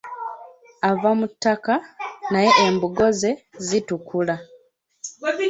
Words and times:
Ava 0.89 1.09
mu 1.19 1.25
ttaka 1.31 1.73
naye 2.31 2.51
embugo 2.65 3.05
ze 3.19 3.31
zitukula. 3.65 4.35